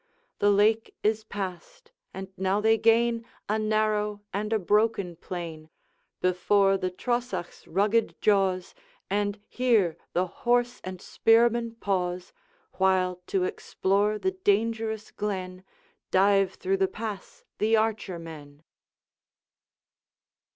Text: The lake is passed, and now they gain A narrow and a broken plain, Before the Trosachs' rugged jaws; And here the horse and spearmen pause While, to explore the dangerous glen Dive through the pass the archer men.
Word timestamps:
The 0.39 0.49
lake 0.49 0.95
is 1.03 1.23
passed, 1.23 1.91
and 2.11 2.29
now 2.35 2.59
they 2.59 2.75
gain 2.75 3.23
A 3.47 3.59
narrow 3.59 4.23
and 4.33 4.51
a 4.51 4.57
broken 4.57 5.15
plain, 5.15 5.69
Before 6.21 6.75
the 6.75 6.89
Trosachs' 6.89 7.67
rugged 7.67 8.19
jaws; 8.19 8.73
And 9.11 9.39
here 9.47 9.97
the 10.13 10.25
horse 10.25 10.81
and 10.83 10.99
spearmen 10.99 11.75
pause 11.75 12.33
While, 12.79 13.21
to 13.27 13.43
explore 13.43 14.17
the 14.17 14.31
dangerous 14.31 15.11
glen 15.11 15.63
Dive 16.09 16.55
through 16.55 16.77
the 16.77 16.87
pass 16.87 17.43
the 17.59 17.77
archer 17.77 18.17
men. 18.17 18.63